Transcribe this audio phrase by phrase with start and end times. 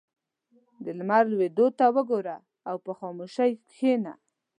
[0.83, 2.37] •د لمر لوېدو ته وګوره
[2.69, 4.13] او په خاموشۍ کښېنه.